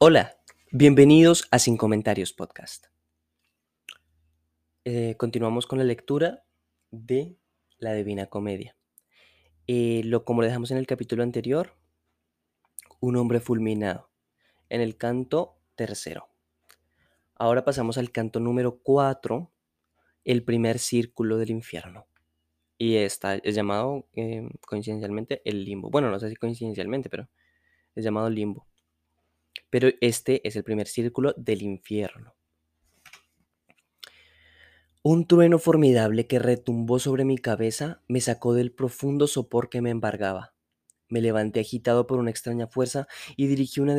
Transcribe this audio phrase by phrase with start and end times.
[0.00, 0.38] Hola,
[0.70, 2.86] bienvenidos a Sin Comentarios Podcast.
[4.84, 6.44] Eh, continuamos con la lectura
[6.92, 7.36] de
[7.78, 8.76] la Divina Comedia.
[9.66, 11.74] Eh, lo, como lo dejamos en el capítulo anterior,
[13.00, 14.08] un hombre fulminado,
[14.68, 16.28] en el canto tercero.
[17.34, 19.50] Ahora pasamos al canto número 4,
[20.22, 22.06] el primer círculo del infierno.
[22.78, 25.90] Y está, es llamado eh, coincidencialmente el limbo.
[25.90, 27.28] Bueno, no sé si coincidencialmente, pero
[27.96, 28.67] es llamado limbo
[29.70, 32.34] pero este es el primer círculo del infierno.
[35.02, 39.90] Un trueno formidable que retumbó sobre mi cabeza me sacó del profundo sopor que me
[39.90, 40.54] embargaba.
[41.08, 43.96] Me levanté agitado por una extraña fuerza y dirigí una,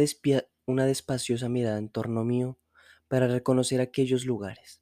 [0.65, 2.59] una despaciosa mirada en torno mío
[3.07, 4.81] para reconocer aquellos lugares.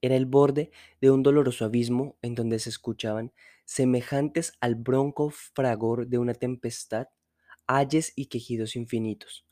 [0.00, 3.32] Era el borde de un doloroso abismo en donde se escuchaban,
[3.64, 7.08] semejantes al bronco fragor de una tempestad,
[7.66, 9.46] ayes y quejidos infinitos,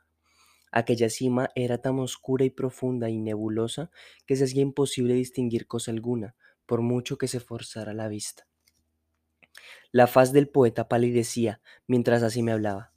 [0.72, 3.90] Aquella cima era tan oscura y profunda y nebulosa
[4.26, 6.34] que se hacía imposible distinguir cosa alguna,
[6.66, 8.48] por mucho que se forzara la vista.
[9.92, 12.92] La faz del poeta palidecía mientras así me hablaba.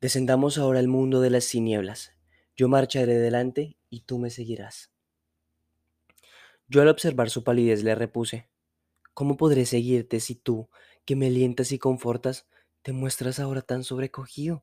[0.00, 2.14] Descendamos ahora al mundo de las tinieblas.
[2.56, 4.92] Yo marcharé delante y tú me seguirás.
[6.68, 8.48] Yo al observar su palidez le repuse,
[9.16, 10.68] ¿Cómo podré seguirte si tú,
[11.06, 12.46] que me alientas y confortas,
[12.82, 14.62] te muestras ahora tan sobrecogido?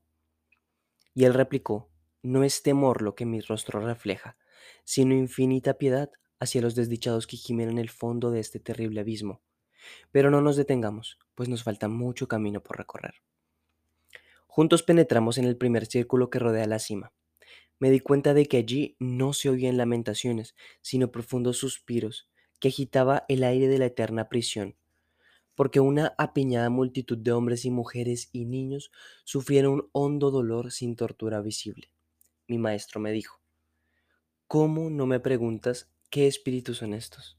[1.15, 1.89] Y él replicó,
[2.23, 4.37] no es temor lo que mi rostro refleja,
[4.85, 9.41] sino infinita piedad hacia los desdichados que gimen en el fondo de este terrible abismo.
[10.11, 13.15] Pero no nos detengamos, pues nos falta mucho camino por recorrer.
[14.47, 17.11] Juntos penetramos en el primer círculo que rodea la cima.
[17.77, 22.29] Me di cuenta de que allí no se oían lamentaciones, sino profundos suspiros
[22.61, 24.77] que agitaba el aire de la eterna prisión,
[25.55, 28.91] porque una apiñada multitud de hombres y mujeres y niños
[29.25, 31.93] sufrieron un hondo dolor sin tortura visible
[32.47, 33.39] mi maestro me dijo,
[34.47, 37.37] ¿cómo no me preguntas qué espíritus son estos?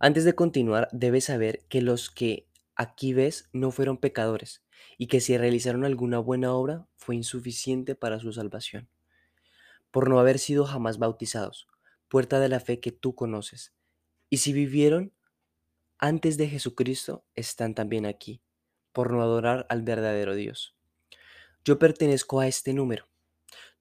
[0.00, 4.62] Antes de continuar, debes saber que los que aquí ves no fueron pecadores
[4.98, 8.88] y que si realizaron alguna buena obra fue insuficiente para su salvación,
[9.90, 11.68] por no haber sido jamás bautizados,
[12.08, 13.72] puerta de la fe que tú conoces.
[14.30, 15.12] Y si vivieron
[15.98, 18.42] antes de Jesucristo, están también aquí,
[18.92, 20.76] por no adorar al verdadero Dios.
[21.64, 23.06] Yo pertenezco a este número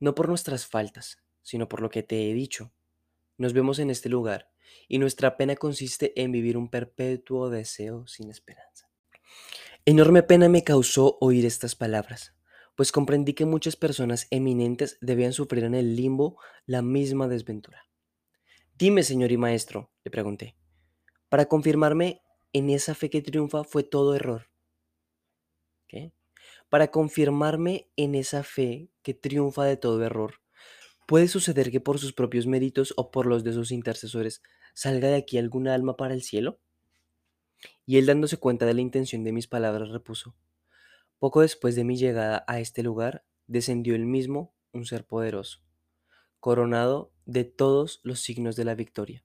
[0.04, 2.74] no por nuestras faltas, sino por lo que te he dicho.
[3.38, 4.52] Nos vemos en este lugar,
[4.90, 8.90] y nuestra pena consiste en vivir un perpetuo deseo sin esperanza.
[9.86, 12.36] Enorme pena me causó oír estas palabras,
[12.76, 17.88] pues comprendí que muchas personas eminentes debían sufrir en el limbo la misma desventura.
[18.78, 20.58] Dime, señor y maestro, le pregunté,
[21.30, 24.50] para confirmarme en esa fe que triunfa fue todo error.
[26.74, 30.42] Para confirmarme en esa fe que triunfa de todo error.
[31.06, 34.42] Puede suceder que por sus propios méritos o por los de sus intercesores
[34.74, 36.60] salga de aquí alguna alma para el cielo.
[37.86, 40.36] Y él dándose cuenta de la intención de mis palabras repuso,
[41.20, 45.60] poco después de mi llegada a este lugar, descendió el mismo un ser poderoso,
[46.40, 49.24] coronado de todos los signos de la victoria.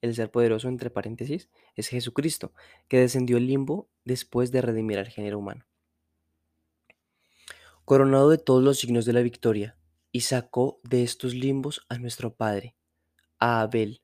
[0.00, 2.52] El ser poderoso, entre paréntesis, es Jesucristo,
[2.88, 5.66] que descendió el limbo después de redimir al género humano
[7.84, 9.76] coronado de todos los signos de la victoria,
[10.10, 12.76] y sacó de estos limbos a nuestro Padre,
[13.38, 14.02] a Abel,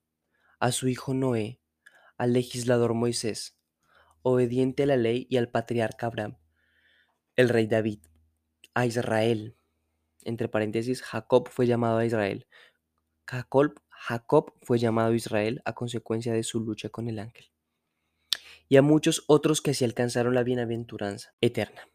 [0.59, 1.61] a su hijo Noé,
[2.19, 3.57] al legislador Moisés,
[4.23, 6.37] obediente a la ley y al patriarca Abraham,
[7.37, 8.01] el rey David,
[8.75, 9.57] a Israel,
[10.25, 12.47] entre paréntesis, Jacob fue llamado a Israel.
[13.27, 17.51] Jacob, Jacob fue llamado Israel a consecuencia de su lucha con el ángel.
[18.69, 21.89] Y a muchos otros que así alcanzaron la bienaventuranza eterna.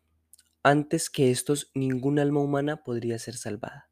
[0.68, 3.92] Antes que estos, ningún alma humana podría ser salvada.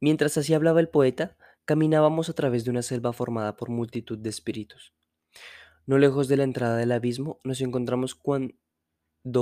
[0.00, 4.30] Mientras así hablaba el poeta, caminábamos a través de una selva formada por multitud de
[4.30, 4.92] espíritus.
[5.86, 8.52] No lejos de la entrada del abismo nos encontramos cuando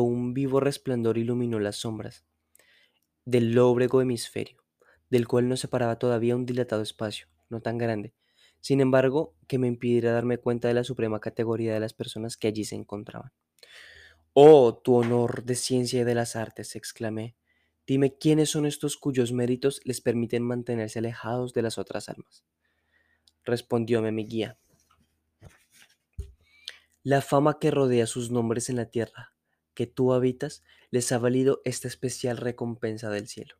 [0.03, 2.27] un vivo resplandor iluminó las sombras
[3.25, 4.63] del lóbrego hemisferio,
[5.09, 8.13] del cual nos separaba todavía un dilatado espacio, no tan grande,
[8.61, 12.49] sin embargo, que me impidiera darme cuenta de la suprema categoría de las personas que
[12.49, 13.33] allí se encontraban.
[14.33, 17.37] Oh, tu honor de ciencia y de las artes, exclamé.
[17.87, 22.45] Dime quiénes son estos cuyos méritos les permiten mantenerse alejados de las otras almas.
[23.45, 24.59] Respondióme mi guía.
[27.03, 29.33] La fama que rodea sus nombres en la tierra
[29.79, 33.55] que tú habitas les ha valido esta especial recompensa del cielo.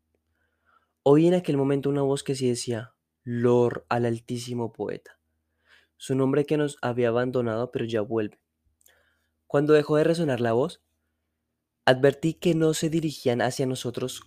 [1.05, 2.93] Oí en aquel momento una voz que sí decía,
[3.23, 5.21] Lord al altísimo poeta.
[5.97, 8.41] Su nombre que nos había abandonado pero ya vuelve.
[9.49, 10.81] Cuando dejó de resonar la voz,
[11.85, 14.23] advertí que no se dirigían hacia nosotros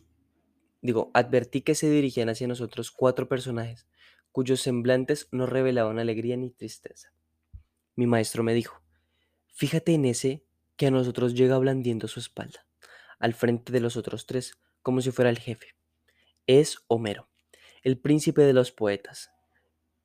[0.81, 3.87] digo, advertí que se dirigían hacia nosotros cuatro personajes,
[4.31, 7.13] cuyos semblantes no revelaban alegría ni tristeza.
[7.95, 8.81] Mi maestro me dijo,
[9.47, 10.43] fíjate en ese
[10.75, 12.65] que a nosotros llega blandiendo su espalda,
[13.19, 15.75] al frente de los otros tres, como si fuera el jefe.
[16.47, 17.29] Es Homero,
[17.83, 19.31] el príncipe de los poetas.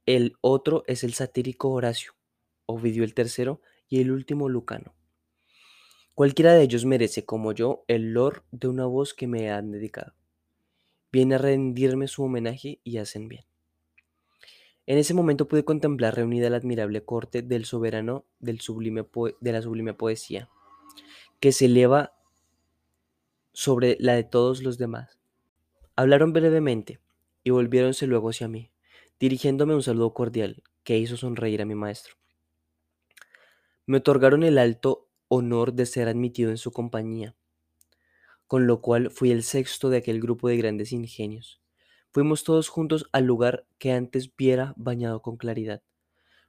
[0.04, 2.12] El otro es el satírico Horacio,
[2.66, 4.94] Ovidio el tercero y el último Lucano.
[6.16, 10.14] Cualquiera de ellos merece, como yo, el lord de una voz que me han dedicado.
[11.12, 13.44] Viene a rendirme su homenaje y hacen bien.
[14.86, 20.48] En ese momento pude contemplar reunida la admirable corte del soberano de la sublime poesía,
[21.38, 22.14] que se eleva
[23.52, 25.18] sobre la de todos los demás.
[25.96, 26.98] Hablaron brevemente
[27.44, 28.70] y volviéronse luego hacia mí,
[29.20, 32.14] dirigiéndome un saludo cordial que hizo sonreír a mi maestro.
[33.84, 37.34] Me otorgaron el alto honor de ser admitido en su compañía,
[38.46, 41.60] con lo cual fui el sexto de aquel grupo de grandes ingenios.
[42.12, 45.82] Fuimos todos juntos al lugar que antes viera bañado con claridad,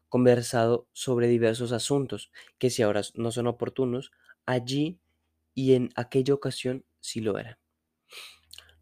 [0.09, 4.11] conversado sobre diversos asuntos que si ahora no son oportunos,
[4.45, 4.99] allí
[5.53, 7.57] y en aquella ocasión sí lo eran.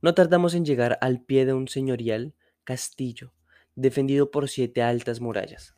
[0.01, 3.33] No tardamos en llegar al pie de un señorial castillo,
[3.75, 5.75] defendido por siete altas murallas.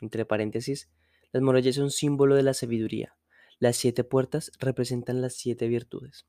[0.00, 0.90] Entre paréntesis,
[1.32, 3.17] las murallas son símbolo de la sabiduría.
[3.58, 6.26] Las siete puertas representan las siete virtudes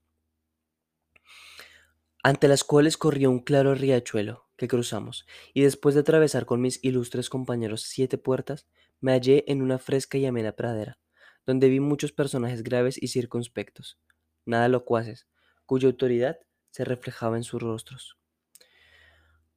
[2.24, 6.84] ante las cuales corría un claro riachuelo que cruzamos, y después de atravesar con mis
[6.84, 8.68] ilustres compañeros siete puertas,
[9.00, 11.00] me hallé en una fresca y amena pradera,
[11.46, 14.00] donde vi muchos personajes graves y circunspectos,
[14.46, 15.28] nada locuaces,
[15.66, 16.40] cuya autoridad
[16.72, 18.18] se reflejaba en sus rostros.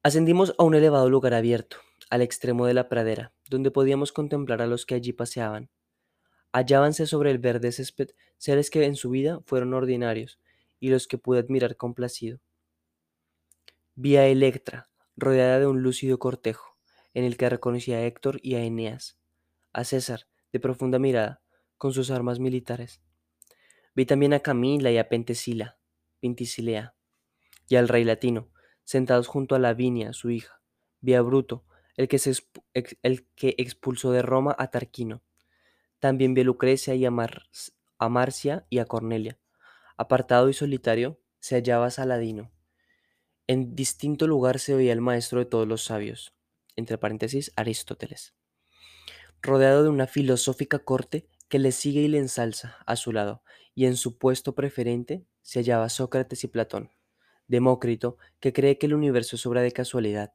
[0.01, 1.77] Ascendimos a un elevado lugar abierto,
[2.09, 5.69] al extremo de la pradera, donde podíamos contemplar a los que allí paseaban.
[6.53, 10.39] Hallábanse sobre el verde césped seres que en su vida fueron ordinarios,
[10.79, 12.39] y los que pude admirar complacido
[13.95, 16.77] Vi a Electra, rodeada de un lúcido cortejo,
[17.13, 19.19] en el que reconocí a Héctor y a Eneas,
[19.71, 21.41] a César, de profunda mirada,
[21.77, 23.01] con sus armas militares.
[23.95, 25.77] Vi también a Camila y a Pentesila,
[26.19, 26.95] Pintisilea,
[27.67, 28.49] y al rey latino,
[28.83, 30.61] sentados junto a Lavinia, su hija.
[31.01, 31.65] Vi a Bruto,
[31.97, 32.19] el que,
[33.03, 35.23] el que expulsó de Roma a Tarquino.
[36.03, 37.11] También vi a Lucrecia y a,
[37.97, 39.39] a Marcia y a Cornelia.
[39.95, 42.51] Apartado y solitario se hallaba Saladino,
[43.47, 46.35] en distinto lugar se oía el maestro de todos los sabios,
[46.75, 48.35] entre paréntesis Aristóteles,
[49.41, 53.41] rodeado de una filosófica corte que le sigue y le ensalza a su lado,
[53.73, 56.91] y en su puesto preferente se hallaba Sócrates y Platón,
[57.47, 60.33] Demócrito, que cree que el universo es obra de casualidad,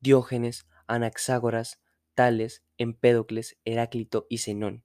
[0.00, 1.82] Diógenes, Anaxágoras,
[2.14, 4.84] Tales, Empédocles, Heráclito y Zenón,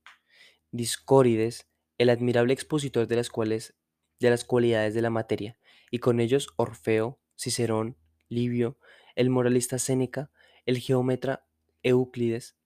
[0.71, 3.75] Discórides, el admirable expositor de las, cuales,
[4.19, 5.57] de las cualidades de la materia,
[5.91, 7.97] y con ellos Orfeo, Cicerón,
[8.27, 8.77] Livio,
[9.15, 10.31] el moralista Séneca,
[10.65, 11.47] el geómetra
[11.83, 12.57] Euclides,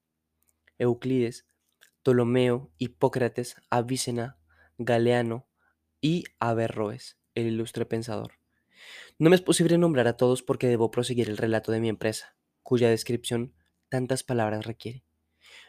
[0.78, 1.48] Euclides,
[2.02, 4.38] Ptolomeo, Hipócrates, Avicena,
[4.78, 5.48] Galeano
[6.02, 8.34] y Averroes, el ilustre pensador.
[9.20, 12.36] No me es posible nombrar a todos porque debo proseguir el relato de mi empresa,
[12.62, 13.54] cuya descripción
[13.90, 15.06] tantas palabras requiere.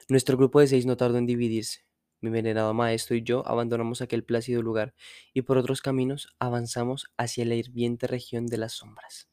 [0.08, 1.84] Nuestro grupo de seis no tardó en dividirse.
[2.20, 4.94] Mi venerado maestro y yo abandonamos aquel plácido lugar
[5.34, 9.28] y por otros caminos avanzamos hacia la hirviente región de las sombras.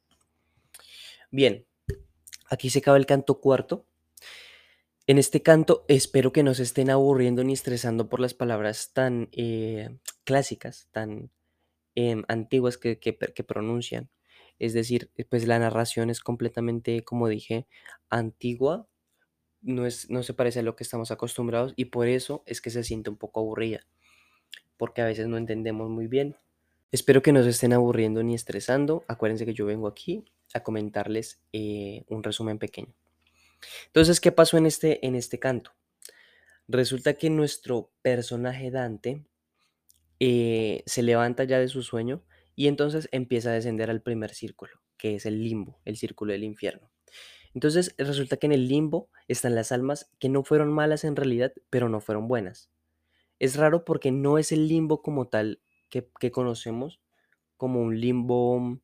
[1.30, 1.66] Bien,
[2.50, 3.86] aquí se acaba el canto cuarto.
[5.08, 9.30] En este canto espero que no se estén aburriendo ni estresando por las palabras tan
[9.32, 11.32] eh, clásicas, tan
[11.96, 14.10] em, antiguas que, que, que pronuncian.
[14.60, 17.68] Es decir, pues la narración es completamente, como dije,
[18.10, 18.88] antigua,
[19.62, 22.70] no, es, no se parece a lo que estamos acostumbrados y por eso es que
[22.70, 23.86] se siente un poco aburrida,
[24.78, 26.36] porque a veces no entendemos muy bien.
[26.92, 29.06] Espero que no se estén aburriendo ni estresando.
[29.08, 32.94] Acuérdense que yo vengo aquí a comentarles eh, un resumen pequeño.
[33.88, 35.72] Entonces, ¿qué pasó en este, en este canto?
[36.68, 39.26] Resulta que nuestro personaje Dante
[40.20, 42.24] eh, se levanta ya de su sueño
[42.56, 46.44] y entonces empieza a descender al primer círculo, que es el limbo, el círculo del
[46.44, 46.91] infierno.
[47.54, 51.54] Entonces resulta que en el limbo están las almas que no fueron malas en realidad,
[51.70, 52.70] pero no fueron buenas.
[53.40, 57.02] Es raro porque no es el limbo como tal que, conocemos
[57.58, 58.80] como un limbo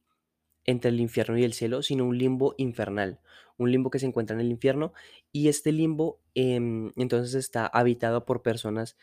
[0.65, 3.19] entre el infierno y el cielo, sino un limbo infernal,
[3.57, 4.93] un limbo que se encuentra en el infierno
[5.31, 8.97] y este limbo em, entonces está habitado por personas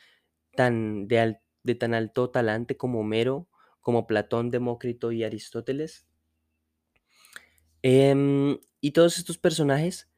[0.54, 3.48] tan de, de tan alto talante como Homero,
[3.80, 6.06] como Platón, Demócrito y Aristóteles,
[7.86, 10.08] Em, y todos estos personajes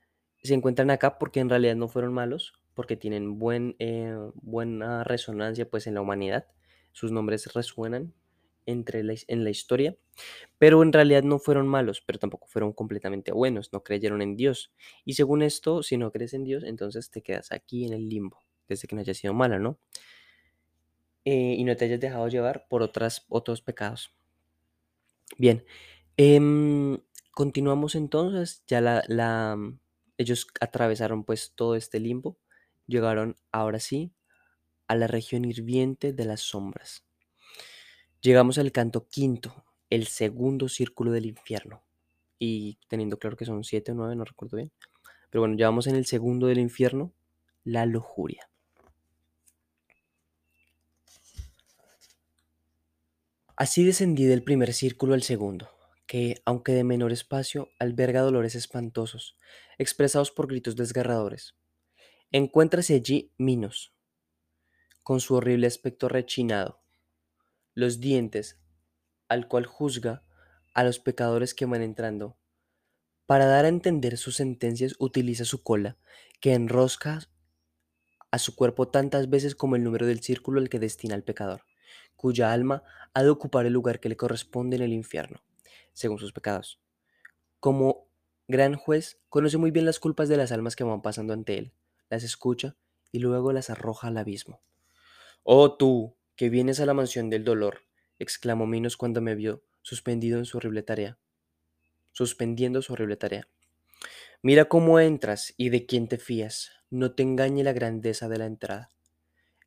[0.40, 5.68] se encuentran acá porque en realidad no fueron malos, porque tienen buen, eh, buena resonancia
[5.68, 6.46] pues en la humanidad,
[6.92, 8.14] sus nombres resuenan
[8.66, 9.96] entre la, en la historia,
[10.58, 14.73] pero en realidad no fueron malos, pero tampoco fueron completamente buenos, no creyeron en Dios.
[15.04, 18.38] Y según esto, si no crees en Dios, entonces te quedas aquí en el limbo,
[18.68, 19.80] desde que no haya sido mala, ¿no?
[21.26, 24.14] Eh, y no te hayas dejado llevar por otras, otros pecados.
[25.38, 25.64] Bien,
[26.16, 26.99] em,
[27.37, 29.59] continuamos entonces, ya la, la,
[30.16, 32.38] ellos atravesaron pues todo este limbo,
[32.87, 34.14] llegaron ahora sí
[34.88, 37.05] a la región hirviente de las sombras.
[38.23, 41.85] Llegamos al canto quinto, el segundo círculo del infierno.
[42.38, 44.73] Y teniendo claro que son siete o nueve, no recuerdo bien.
[45.28, 47.12] Pero bueno, ya vamos en el segundo del infierno,
[47.64, 48.49] la lujuria.
[53.57, 55.75] Así descendí del primer círculo al segundo,
[56.07, 59.37] que, aunque de menor espacio, alberga dolores espantosos,
[59.79, 61.55] expresados por gritos desgarradores.
[62.33, 63.95] Encuéntrase allí Minos,
[65.03, 66.81] con su horrible aspecto rechinado,
[67.75, 68.59] los dientes,
[69.29, 70.25] al cual juzga
[70.75, 72.37] a los pecadores que van entrando.
[73.27, 75.97] Para dar a entender sus sentencias utiliza su cola,
[76.41, 77.21] que enrosca
[78.31, 81.63] a su cuerpo tantas veces como el número del círculo al que destina al pecador,
[82.17, 82.83] cuya alma
[83.15, 85.43] ha de ocupar el lugar que le corresponde en el infierno,
[85.97, 86.79] según sus pecados.
[87.59, 88.09] Como
[88.47, 91.73] gran juez, conoce muy bien las culpas de las almas que van pasando ante él,
[92.11, 92.76] las escucha
[93.11, 94.62] y luego las arroja al abismo.
[95.43, 97.81] Oh tú, que vienes a la mansión del dolor,
[98.19, 101.19] exclamó Minos cuando me vio suspendido en su horrible tarea.
[102.12, 103.49] Suspendiendo su horrible tarea.
[104.43, 106.73] Mira cómo entras y de quién te fías.
[106.91, 108.91] No te engañe la grandeza de la entrada.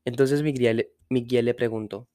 [0.05, 2.07] Entonces mi guía le, mi guía le preguntó,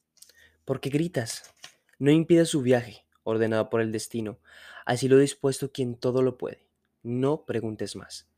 [0.65, 1.53] ¿por qué gritas?
[1.99, 4.39] No impidas su viaje, ordenado por el destino.
[4.87, 6.65] Así lo dispuesto quien todo lo puede.
[7.03, 8.29] No preguntes más.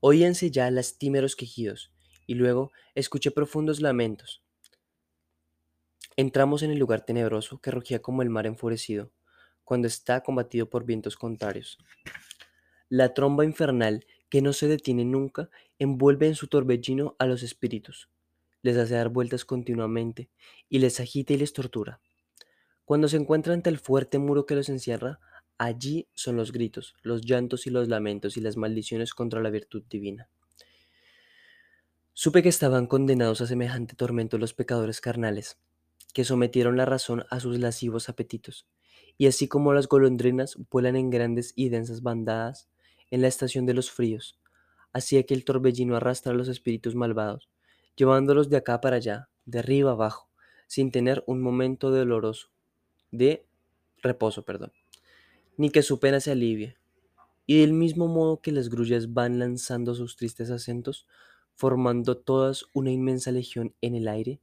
[0.00, 1.92] Oíanse ya lastimeros quejidos,
[2.26, 4.42] y luego escuché profundos lamentos.
[6.16, 9.12] Entramos en el lugar tenebroso que rugía como el mar enfurecido,
[9.64, 11.78] cuando está combatido por vientos contrarios.
[12.88, 18.10] La tromba infernal, que no se detiene nunca, envuelve en su torbellino a los espíritus,
[18.60, 20.28] les hace dar vueltas continuamente,
[20.68, 22.00] y les agita y les tortura.
[22.84, 25.20] Cuando se encuentran ante el fuerte muro que los encierra,
[25.58, 29.84] allí son los gritos, los llantos y los lamentos y las maldiciones contra la virtud
[29.88, 30.28] divina.
[32.14, 35.58] Supe que estaban condenados a semejante tormento los pecadores carnales,
[36.12, 38.66] que sometieron la razón a sus lascivos apetitos,
[39.16, 42.68] y así como las golondrinas vuelan en grandes y densas bandadas
[43.10, 44.38] en la estación de los fríos,
[44.92, 47.48] así que el torbellino arrastra a los espíritus malvados,
[47.96, 50.28] llevándolos de acá para allá, de arriba abajo,
[50.66, 52.51] sin tener un momento doloroso,
[53.12, 53.46] de
[54.02, 54.72] reposo, perdón,
[55.56, 56.76] ni que su pena se alivie.
[57.46, 61.06] Y del mismo modo que las grullas van lanzando sus tristes acentos,
[61.54, 64.40] formando todas una inmensa legión en el aire,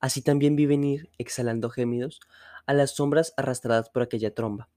[0.00, 2.20] así también vi venir, exhalando gemidos,
[2.66, 4.68] a las sombras arrastradas por aquella tromba.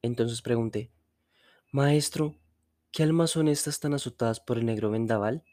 [0.00, 0.90] Entonces pregunté,
[1.70, 2.36] Maestro,
[2.90, 5.44] ¿qué almas son estas tan azotadas por el negro vendaval?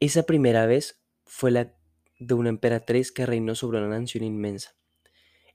[0.00, 1.74] Esa primera vez fue la
[2.20, 4.74] de una emperatriz que reinó sobre una nación inmensa,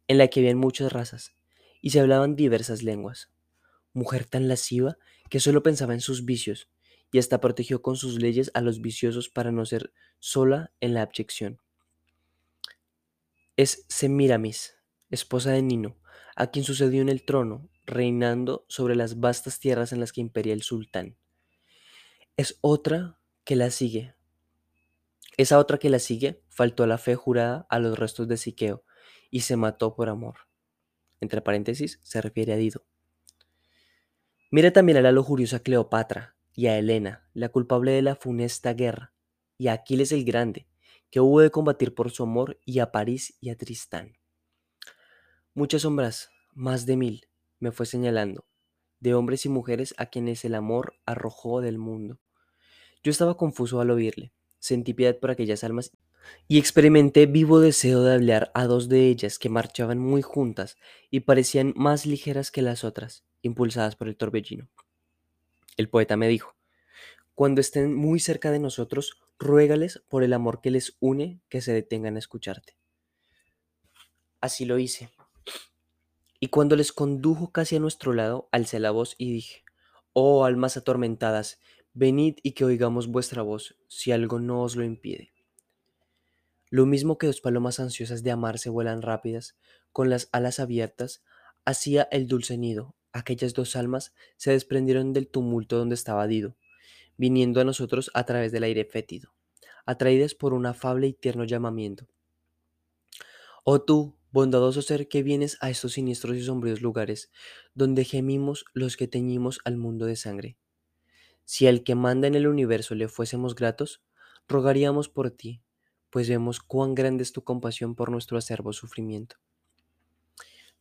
[0.08, 1.36] en la que habían muchas razas,
[1.82, 3.32] y se hablaban diversas lenguas.
[3.94, 4.98] Mujer tan lasciva
[5.30, 6.70] que solo pensaba en sus vicios,
[7.12, 11.04] y hasta protegió con sus leyes a los viciosos para no ser sola en la
[11.04, 11.60] abyección.
[13.56, 14.76] Es Semiramis,
[15.12, 15.96] esposa de Nino,
[16.36, 20.54] a quien sucedió en el trono, reinando sobre las vastas tierras en las que imperia
[20.54, 21.18] el sultán.
[22.36, 24.16] Es otra que la sigue.
[25.38, 28.84] Esa otra que la sigue faltó a la fe jurada a los restos de Siqueo
[29.34, 30.36] y se mató por amor.
[31.20, 32.86] Entre paréntesis, se refiere a Dido.
[34.52, 39.12] Mira también a la lujuriosa Cleopatra y a Helena, la culpable de la funesta guerra,
[39.58, 40.68] y a Aquiles el Grande,
[41.10, 44.20] que hubo de combatir por su amor, y a París y a Tristán.
[45.56, 48.46] Muchas sombras, más de mil, me fue señalando,
[49.00, 52.20] de hombres y mujeres a quienes el amor arrojó del mundo.
[53.02, 55.92] Yo estaba confuso al oírle, sentí piedad por aquellas almas
[56.48, 60.78] y experimenté vivo deseo de hablar a dos de ellas que marchaban muy juntas
[61.10, 64.70] y parecían más ligeras que las otras, impulsadas por el torbellino.
[65.78, 66.56] El poeta me dijo,
[67.36, 71.74] cuando estén muy cerca de nosotros, ruégales por el amor que les une que se
[71.74, 72.78] detengan a escucharte.
[74.40, 75.10] Así lo hice.
[76.40, 79.64] Y cuando les condujo casi a nuestro lado, alcé la voz y dije,
[80.12, 81.60] Oh almas atormentadas,
[81.94, 85.33] venid y que oigamos vuestra voz, si algo no os lo impide.
[86.74, 89.56] Lo mismo que dos palomas ansiosas de amarse vuelan rápidas,
[89.92, 91.24] con las alas abiertas,
[91.66, 92.96] hacía el dulce nido.
[93.12, 96.56] Aquellas dos almas se desprendieron del tumulto donde estaba Dido,
[97.16, 99.36] viniendo a nosotros a través del aire fétido,
[99.86, 102.08] atraídas por un afable y tierno llamamiento.
[103.64, 107.30] Oh tú, bondadoso ser que vienes a estos siniestros y sombríos lugares,
[107.76, 110.58] donde gemimos los que teñimos al mundo de sangre.
[111.46, 114.02] Si al que manda en el universo le fuésemos gratos,
[114.48, 115.63] rogaríamos por ti,
[116.14, 119.38] pues vemos cuán grande es tu compasión por nuestro acervo sufrimiento.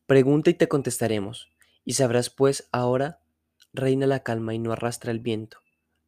[0.04, 1.48] Pregunta y te contestaremos,
[1.86, 3.22] y sabrás pues ahora,
[3.72, 5.56] reina la calma y no arrastra el viento,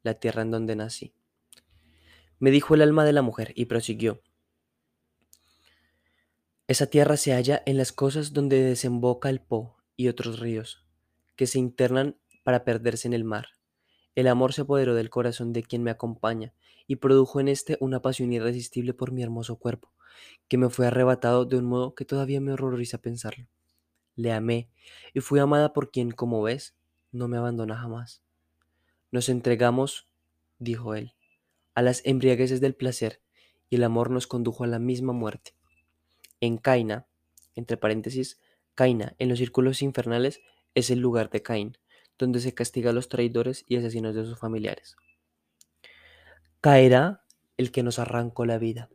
[0.02, 1.14] la tierra en donde nací.
[2.38, 4.20] Me dijo el alma de la mujer y prosiguió.
[6.68, 10.84] Esa tierra se halla en las cosas donde desemboca el Po y otros ríos,
[11.34, 13.46] que se internan para perderse en el mar.
[14.16, 16.52] El amor se apoderó del corazón de quien me acompaña
[16.86, 19.92] y produjo en éste una pasión irresistible por mi hermoso cuerpo,
[20.48, 23.48] que me fue arrebatado de un modo que todavía me horroriza pensarlo.
[24.16, 24.68] Le amé
[25.12, 26.76] y fui amada por quien, como ves,
[27.10, 28.22] no me abandona jamás.
[29.10, 30.08] Nos entregamos,
[30.58, 31.14] dijo él,
[31.74, 33.20] a las embriagueces del placer
[33.70, 35.54] y el amor nos condujo a la misma muerte.
[36.40, 37.06] En Caina,
[37.54, 38.40] entre paréntesis,
[38.74, 40.40] Caina, en los círculos infernales,
[40.74, 41.78] es el lugar de Caín,
[42.18, 44.96] donde se castiga a los traidores y asesinos de sus familiares.
[46.64, 47.22] Caerá
[47.58, 48.88] el que nos arrancó la vida.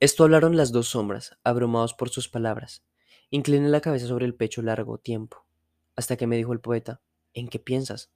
[0.00, 2.84] Esto hablaron las dos sombras, abrumados por sus palabras.
[3.30, 5.46] Incliné la cabeza sobre el pecho largo tiempo,
[5.94, 7.00] hasta que me dijo el poeta,
[7.32, 8.12] ¿en qué piensas?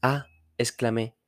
[0.00, 0.24] Ah,
[0.56, 1.18] exclamé,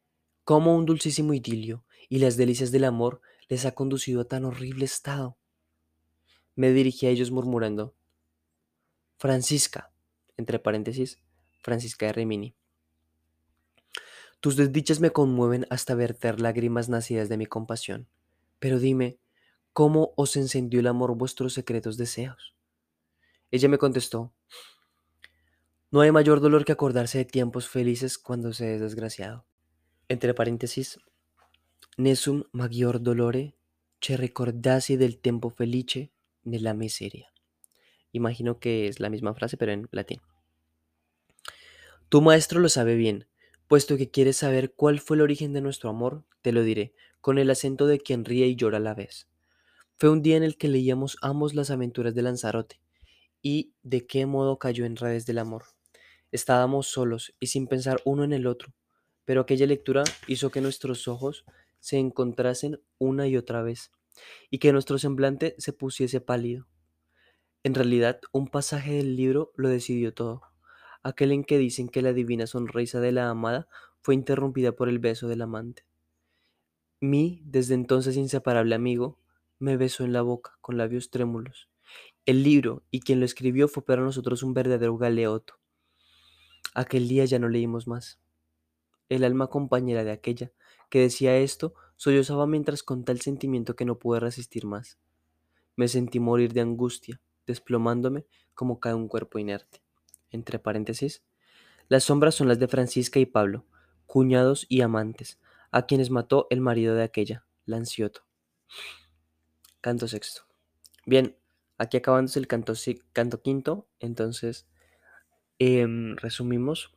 [0.44, 4.86] cómo un dulcísimo idilio y las delicias del amor les ha conducido a tan horrible
[4.86, 5.36] estado.
[6.54, 7.94] Me dirigí a ellos murmurando,
[9.18, 9.92] Francisca,
[10.38, 11.20] entre paréntesis,
[11.60, 12.56] Francisca de Rimini.
[14.40, 18.08] Tus desdichas me conmueven hasta verter lágrimas nacidas de mi compasión.
[18.58, 19.18] Pero dime,
[19.72, 22.54] ¿cómo os encendió el amor vuestros secretos deseos?
[23.50, 24.32] Ella me contestó,
[25.92, 29.44] no hay mayor dolor que acordarse de tiempos felices cuando se es desgraciado.
[30.08, 31.00] Entre paréntesis,
[31.96, 33.56] nesum maggior dolore
[33.98, 36.12] che ricordasi del tempo felice
[36.44, 37.32] nella miseria.
[38.12, 40.20] Imagino que es la misma frase, pero en latín.
[42.08, 43.26] Tu maestro lo sabe bien,
[43.70, 47.38] puesto que quieres saber cuál fue el origen de nuestro amor, te lo diré, con
[47.38, 49.28] el acento de quien ríe y llora a la vez.
[49.96, 52.80] Fue un día en el que leíamos ambos las aventuras de Lanzarote,
[53.42, 55.66] y de qué modo cayó en redes del amor.
[56.32, 58.74] Estábamos solos y sin pensar uno en el otro,
[59.24, 61.44] pero aquella lectura hizo que nuestros ojos
[61.78, 63.92] se encontrasen una y otra vez,
[64.50, 66.66] y que nuestro semblante se pusiese pálido.
[67.62, 70.49] En realidad, un pasaje del libro lo decidió todo,
[71.02, 73.68] aquel en que dicen que la divina sonrisa de la amada
[74.02, 75.84] fue interrumpida por el beso del amante.
[77.00, 79.18] Mi, desde entonces inseparable amigo,
[79.58, 81.68] me besó en la boca con labios trémulos.
[82.26, 85.54] El libro y quien lo escribió fue para nosotros un verdadero galeoto.
[86.74, 88.20] Aquel día ya no leímos más.
[89.08, 90.52] El alma compañera de aquella
[90.88, 94.98] que decía esto sollozaba mientras con tal sentimiento que no pude resistir más.
[95.76, 99.82] Me sentí morir de angustia, desplomándome como cae un cuerpo inerte.
[100.30, 101.24] Entre paréntesis,
[101.88, 103.66] las sombras son las de Francisca y Pablo,
[104.06, 105.40] cuñados y amantes,
[105.70, 108.22] a quienes mató el marido de aquella, Lancioto.
[109.80, 110.42] Canto sexto.
[111.06, 111.36] Bien,
[111.78, 112.74] aquí acabándose el canto,
[113.12, 114.68] canto quinto, entonces
[115.58, 116.92] em, resumimos.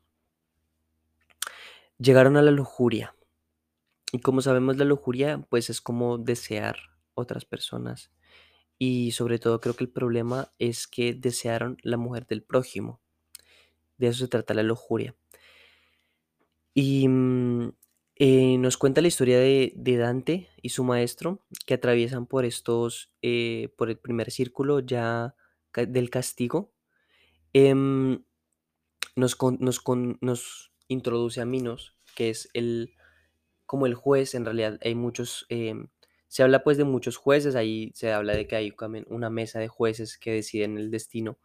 [1.97, 3.15] Llegaron a la lujuria.
[4.11, 6.77] Y como sabemos, la lujuria pues es como desear
[7.13, 8.11] otras personas.
[8.77, 13.02] Y sobre todo creo que el problema es que desearon la mujer del prójimo.
[14.03, 15.15] De eso se trata la lujuria.
[16.73, 17.69] Y mm,
[18.17, 23.69] eh, nos cuenta la historia de, Dante y su maestro que atraviesan por estos, eh,
[23.77, 25.35] por el primer círculo ya
[25.73, 26.73] del castigo.
[27.53, 28.25] Em,
[29.15, 32.95] nos, nos, introduce a Minos, que es el,
[33.65, 35.87] como el juez, en realidad hay muchos, em,
[36.27, 38.73] se habla pues de muchos jueces, ahí se habla de que hay
[39.07, 41.39] una mesa de jueces que deciden el destino,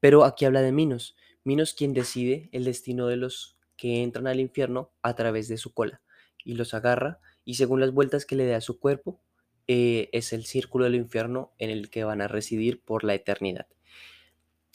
[0.00, 4.40] pero aquí habla de Minos, Minos quien decide el destino de los que entran al
[4.40, 6.00] infierno a través de su cola
[6.44, 9.20] y los agarra y según las vueltas que le dé a su cuerpo,
[9.66, 13.66] eh, es el círculo del infierno en el que van a residir por la eternidad.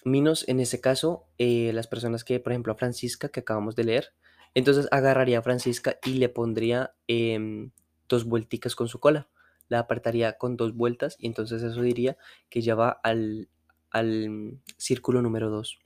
[0.06, 3.84] Minos, en ese caso, eh, las personas que, por ejemplo, a Francisca, que acabamos de
[3.84, 4.14] leer,
[4.56, 7.72] entonces agarraría a Francisca y le pondría em,
[8.08, 9.30] dos vuelticas con su cola.
[9.68, 12.18] La apartaría con dos vueltas y entonces eso diría
[12.50, 13.50] que ya va al,
[13.92, 15.80] al círculo número 2.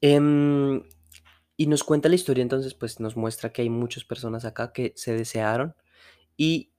[0.00, 0.82] Em,
[1.56, 4.92] y nos cuenta la historia, entonces, pues nos muestra que hay muchas personas acá que
[4.96, 5.74] se desearon
[6.36, 6.72] y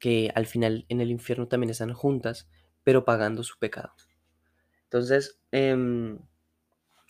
[0.00, 2.48] que al final en el infierno también están juntas,
[2.84, 3.94] pero pagando su pecado.
[4.84, 6.18] Entonces, em,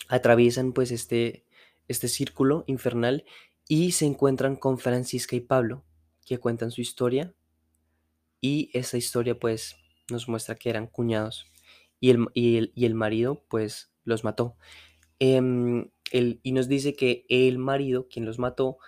[0.08, 1.46] atraviesan pues este,
[1.88, 3.24] este círculo infernal
[3.68, 5.84] y se encuentran con Francisca y Pablo,
[6.26, 7.34] que cuentan su historia
[8.40, 9.76] Y esta historia pues
[10.10, 11.46] nos muestra que eran cuñados
[12.00, 14.56] y el, y el, y el marido pues los mató.
[15.24, 18.78] Em, el, y nos dice que el marido, quien los mató,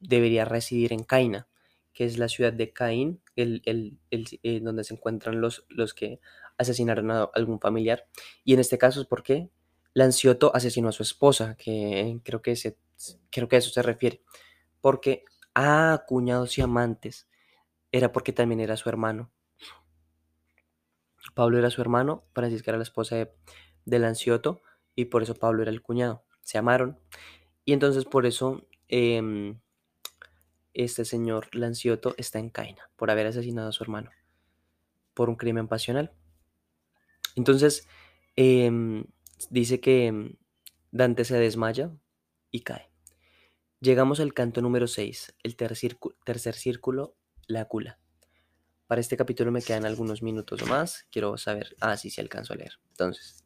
[0.00, 1.48] debería residir en Caina,
[1.92, 3.98] que es la ciudad de Caín, el, el,
[4.42, 6.18] eh, donde se encuentran los, los que
[6.56, 8.08] asesinaron a algún familiar.
[8.42, 9.50] Y en este caso es porque
[9.92, 12.54] Lancioto asesinó a su esposa, que creo que,
[13.28, 14.22] creo que a eso se refiere.
[14.80, 17.28] Porque, ah, cuñados y amantes,
[17.92, 19.30] era porque también era su hermano.
[21.34, 23.30] Pablo era su hermano, Francisca era la esposa de,
[23.84, 24.62] de Lancioto,
[24.96, 26.24] y por eso Pablo era el cuñado.
[26.40, 26.98] Se amaron.
[27.64, 29.60] Y entonces por eso em,
[30.72, 34.10] este señor Lancioto está en Caina, por haber asesinado a su hermano,
[35.14, 36.12] por un crimen pasional.
[37.36, 37.86] Entonces,
[38.36, 39.04] em,
[39.50, 40.36] dice que
[40.90, 41.92] Dante se desmaya
[42.50, 42.90] y cae.
[43.80, 47.98] Llegamos al canto número 6, el tercer círculo, la cula.
[48.86, 51.06] Para este capítulo me quedan algunos minutos o más.
[51.10, 52.78] Quiero saber, ah, sí, sí alcanzo a leer.
[52.90, 53.45] Entonces,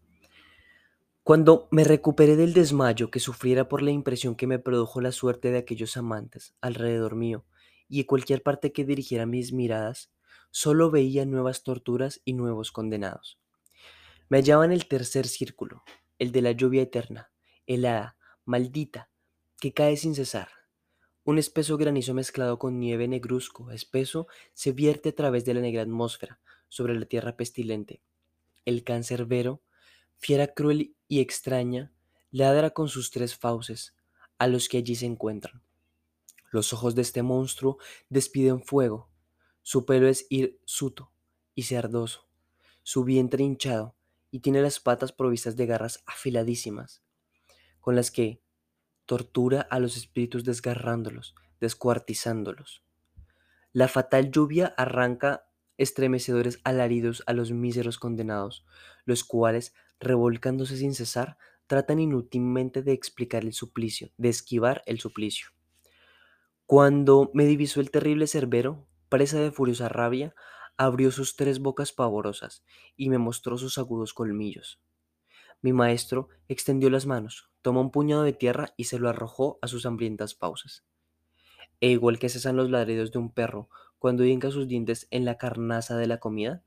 [1.22, 5.50] cuando me recuperé del desmayo que sufriera por la impresión que me produjo la suerte
[5.50, 7.44] de aquellos amantes alrededor mío
[7.88, 10.10] y en cualquier parte que dirigiera mis miradas,
[10.50, 13.38] solo veía nuevas torturas y nuevos condenados.
[14.28, 15.82] Me hallaba en el tercer círculo,
[16.18, 17.32] el de la lluvia eterna,
[17.66, 19.10] helada, maldita,
[19.60, 20.48] que cae sin cesar.
[21.24, 25.82] Un espeso granizo mezclado con nieve negruzco, espeso, se vierte a través de la negra
[25.82, 28.02] atmósfera sobre la tierra pestilente.
[28.64, 29.62] El cancerbero,
[30.20, 31.92] fiera cruel y extraña,
[32.30, 33.96] ladra con sus tres fauces
[34.38, 35.62] a los que allí se encuentran.
[36.50, 37.78] Los ojos de este monstruo
[38.08, 39.10] despiden fuego,
[39.62, 41.12] su pelo es hirsuto
[41.54, 42.28] y cerdoso,
[42.82, 43.96] su vientre hinchado,
[44.30, 47.02] y tiene las patas provistas de garras afiladísimas,
[47.80, 48.40] con las que
[49.06, 52.82] tortura a los espíritus desgarrándolos, descuartizándolos.
[53.72, 55.46] La fatal lluvia arranca
[55.78, 58.66] estremecedores alaridos a los míseros condenados,
[59.04, 65.50] los cuales, revolcándose sin cesar, tratan inútilmente de explicar el suplicio, de esquivar el suplicio.
[66.66, 70.34] Cuando me divisó el terrible cerbero, presa de furiosa rabia,
[70.76, 72.64] abrió sus tres bocas pavorosas
[72.96, 74.80] y me mostró sus agudos colmillos.
[75.62, 79.68] Mi maestro extendió las manos, tomó un puñado de tierra y se lo arrojó a
[79.68, 80.84] sus hambrientas pausas.
[81.80, 85.36] E igual que cesan los ladridos de un perro cuando hinca sus dientes en la
[85.36, 86.62] carnaza de la comida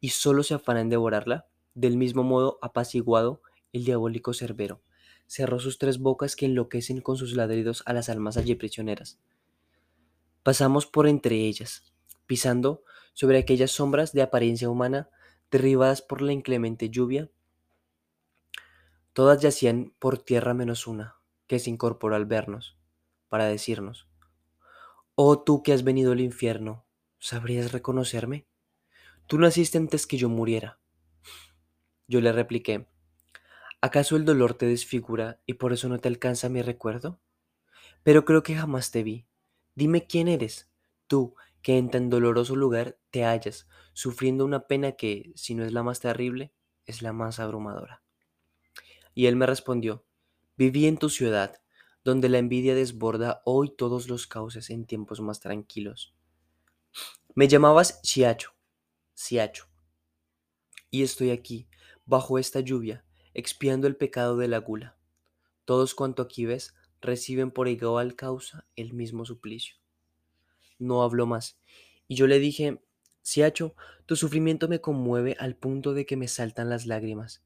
[0.00, 1.48] y solo se afana en devorarla,
[1.80, 4.82] del mismo modo apaciguado el diabólico cerbero
[5.30, 9.20] cerró sus tres bocas que enloquecen con sus ladridos a las almas allí prisioneras.
[10.42, 11.94] Pasamos por entre ellas,
[12.26, 15.08] pisando sobre aquellas sombras de apariencia humana
[15.48, 17.30] derribadas por la inclemente lluvia.
[19.12, 22.76] Todas yacían por tierra menos una, que se incorporó al vernos,
[23.28, 24.08] para decirnos,
[25.14, 26.84] Oh tú que has venido al infierno,
[27.20, 28.48] ¿sabrías reconocerme?
[29.28, 30.79] Tú naciste antes que yo muriera.
[32.10, 32.88] Yo le repliqué,
[33.80, 37.20] ¿acaso el dolor te desfigura y por eso no te alcanza mi recuerdo?
[38.02, 39.28] Pero creo que jamás te vi.
[39.76, 40.68] Dime quién eres,
[41.06, 45.72] tú que en tan doloroso lugar te hallas, sufriendo una pena que, si no es
[45.72, 46.52] la más terrible,
[46.84, 48.02] es la más abrumadora.
[49.14, 50.04] Y él me respondió,
[50.56, 51.62] viví en tu ciudad,
[52.02, 56.12] donde la envidia desborda hoy todos los cauces en tiempos más tranquilos.
[57.36, 58.56] Me llamabas Siacho,
[59.14, 59.70] Siacho,
[60.90, 61.68] y estoy aquí,
[62.10, 64.98] bajo esta lluvia, expiando el pecado de la gula.
[65.64, 69.80] Todos cuanto aquí ves reciben por igual causa el mismo suplicio
[70.80, 71.58] no habló más.
[72.08, 72.82] Y yo le dije,
[73.22, 77.44] Siacho, tu sufrimiento me conmueve al punto de que me saltan las lágrimas.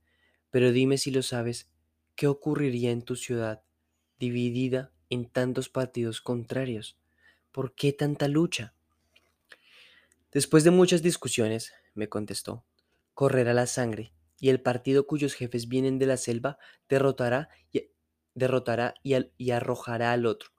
[0.51, 1.69] Pero dime si lo sabes,
[2.15, 3.63] ¿qué ocurriría en tu ciudad,
[4.19, 6.97] dividida en tantos partidos contrarios?
[7.53, 8.75] ¿Por qué tanta lucha?
[10.33, 12.65] Después de muchas discusiones, me contestó,
[13.13, 14.13] correrá la sangre,
[14.45, 17.89] y el partido cuyos jefes vienen de la selva derrotará y,
[18.35, 20.51] derrotará y arrojará al otro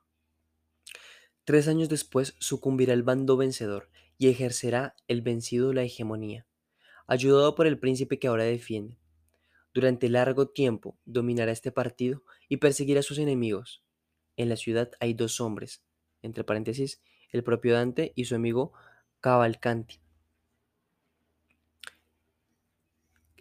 [1.43, 6.47] Tres años después sucumbirá el bando vencedor y ejercerá el vencido la hegemonía,
[7.05, 8.97] ayudado por el príncipe que ahora defiende.
[9.71, 13.83] Durante largo tiempo dominará este partido y perseguirá a sus enemigos.
[14.35, 15.83] En la ciudad hay dos hombres,
[16.23, 18.73] entre paréntesis, el propio Dante y su amigo
[19.19, 20.04] Cavalcanti.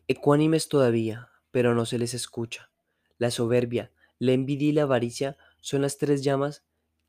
[0.07, 2.71] Ecuánimes todavía, pero no se les escucha.
[3.17, 6.65] La soberbia, la envidia y la avaricia son las tres llamas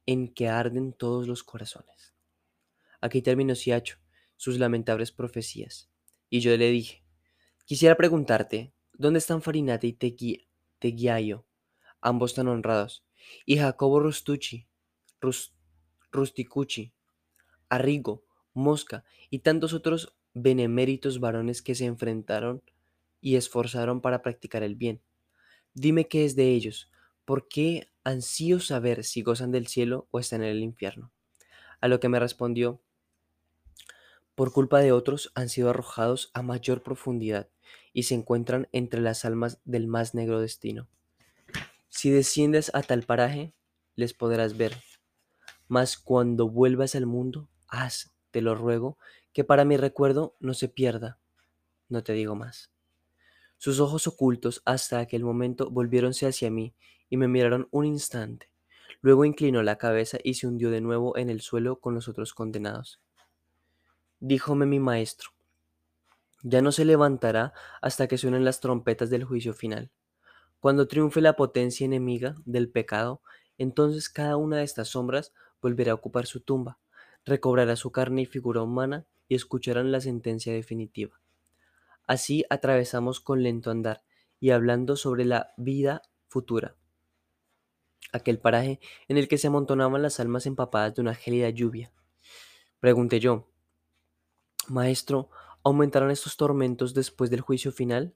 [0.05, 2.13] en que arden todos los corazones.
[3.01, 3.97] Aquí terminó Siacho
[4.37, 5.89] sus lamentables profecías,
[6.29, 7.03] y yo le dije,
[7.65, 10.47] quisiera preguntarte, ¿dónde están Farinate y
[10.79, 11.45] Teguiayo,
[12.01, 13.05] ambos tan honrados,
[13.45, 14.67] y Jacobo Rustucci,
[16.11, 16.93] Rusticucci,
[17.69, 22.61] Arrigo, Mosca y tantos otros beneméritos varones que se enfrentaron
[23.25, 25.01] y esforzaron para practicar el bien.
[25.73, 26.91] Dime qué es de ellos,
[27.25, 31.11] ¿por qué ansío saber si gozan del cielo o están en el infierno?
[31.81, 32.83] A lo que me respondió,
[34.35, 37.49] por culpa de otros han sido arrojados a mayor profundidad
[37.93, 40.87] y se encuentran entre las almas del más negro destino.
[41.89, 43.55] Si desciendes a tal paraje,
[43.95, 44.77] les podrás ver,
[45.67, 48.99] mas cuando vuelvas al mundo, haz, te lo ruego,
[49.33, 51.19] que para mi recuerdo no se pierda.
[51.89, 52.74] No te digo más.
[53.57, 56.75] Sus ojos ocultos hasta aquel momento volviéronse hacia mí
[57.09, 58.49] y me miraron un instante.
[59.01, 62.33] Luego inclinó la cabeza y se hundió de nuevo en el suelo con los otros
[62.33, 63.01] condenados.
[64.19, 65.31] Díjome mi maestro,
[66.47, 69.89] ya no se levantará hasta que suenen las trompetas del juicio final.
[70.59, 73.21] Cuando triunfe la potencia enemiga del pecado,
[73.57, 76.77] entonces cada una de estas sombras volverá a ocupar su tumba,
[77.25, 81.19] recobrará su carne y figura humana y escucharán la sentencia definitiva.
[82.07, 84.03] Así atravesamos con lento andar
[84.39, 86.75] y hablando sobre la vida futura,
[88.11, 91.91] aquel paraje en el que se amontonaban las almas empapadas de una gélida lluvia.
[92.79, 93.49] Pregunté yo,
[94.67, 95.29] Maestro,
[95.63, 98.15] ¿aumentarán estos tormentos después del juicio final?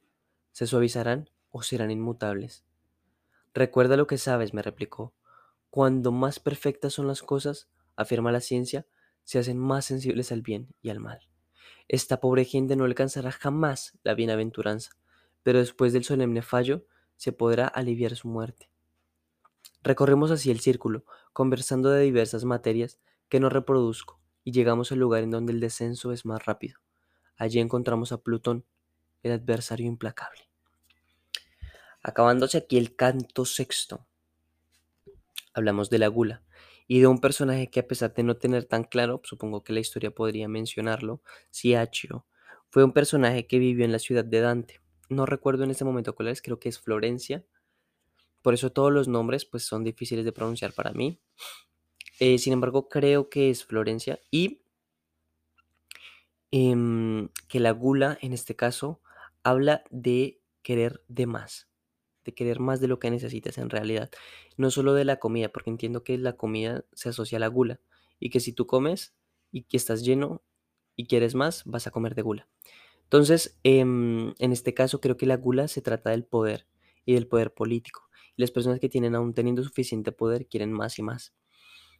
[0.52, 2.66] ¿Se suavizarán o serán inmutables?
[3.54, 5.14] Recuerda lo que sabes, me replicó.
[5.70, 8.88] Cuando más perfectas son las cosas, afirma la ciencia,
[9.24, 11.29] se hacen más sensibles al bien y al mal.
[11.90, 14.92] Esta pobre gente no alcanzará jamás la bienaventuranza,
[15.42, 16.86] pero después del solemne fallo
[17.18, 18.70] se podrá aliviar su muerte.
[19.82, 25.24] Recorremos así el círculo, conversando de diversas materias que no reproduzco, y llegamos al lugar
[25.24, 26.80] en donde el descenso es más rápido.
[27.38, 28.66] Allí encontramos a Plutón,
[29.24, 30.48] el adversario implacable.
[32.04, 34.06] Acabándose aquí el canto sexto,
[35.56, 36.44] hablamos de la gula,
[36.92, 39.80] y de un personaje que a pesar de no tener tan claro, supongo que la
[39.80, 41.22] historia podría mencionarlo,
[41.54, 42.26] Ciaccio,
[42.72, 44.82] fue un personaje que vivió en la ciudad de Dante.
[45.08, 47.46] No recuerdo en este momento cuál es, creo que es Florencia.
[48.42, 51.20] Por eso todos los nombres pues son difíciles de pronunciar para mí.
[52.20, 54.64] Eh, sin embargo, creo que es Florencia y
[56.50, 59.00] em, que la gula en este caso
[59.44, 61.69] habla de querer de más
[62.34, 64.10] querer más de lo que necesitas en realidad.
[64.58, 67.80] No solo de la comida, porque entiendo que la comida se asocia a la gula
[68.20, 69.14] y que si tú comes
[69.52, 70.44] y que estás lleno
[70.96, 72.48] y quieres más, vas a comer de gula.
[73.04, 76.68] Entonces, em, en este caso creo que la gula se trata del poder
[77.06, 78.10] y del poder político.
[78.38, 81.34] Y las personas que tienen aún teniendo suficiente poder quieren más y más.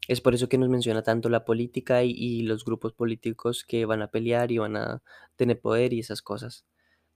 [0.08, 3.86] Es por eso que nos menciona tanto la política y, y los grupos políticos que
[3.86, 5.04] van a pelear y van a
[5.36, 6.66] tener poder y esas cosas.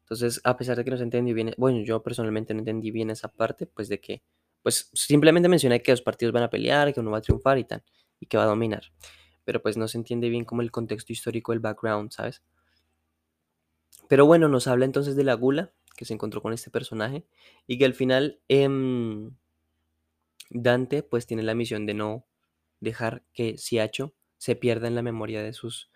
[0.04, 3.10] Entonces, a pesar de que no se entendió bien, bueno, yo personalmente no entendí bien
[3.10, 4.22] esa parte, pues de que,
[4.62, 7.64] pues simplemente mencioné que los partidos van a pelear, que uno va a triunfar y
[7.64, 7.84] tal,
[8.20, 8.84] y que va a dominar.
[9.46, 12.44] Pero pues no se entiende bien como el contexto histórico, el background, ¿sabes?
[14.08, 17.26] Pero bueno, nos habla entonces de la gula que se encontró con este personaje
[17.68, 19.32] y que al final em,
[20.50, 22.26] Dante pues tiene la misión de no
[22.80, 25.90] dejar que Siacho se pierda en la memoria de sus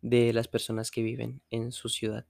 [0.00, 2.24] de las personas que viven en su ciudad.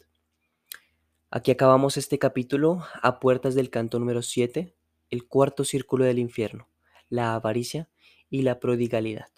[1.31, 4.75] Aquí acabamos este capítulo a puertas del canto número 7,
[5.11, 6.71] el cuarto círculo del infierno,
[7.11, 7.91] la avaricia
[8.31, 9.29] y la prodigalidad.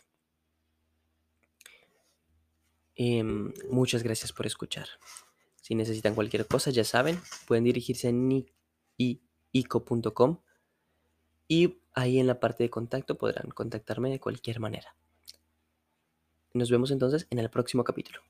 [2.95, 4.87] Em, muchas gracias por escuchar.
[5.63, 9.19] Si necesitan cualquier cosa, ya saben, pueden dirigirse a niico.com
[11.49, 14.95] y ahí en la parte de contacto podrán contactarme de cualquier manera.
[16.55, 18.21] Nos vemos entonces en el próximo capítulo.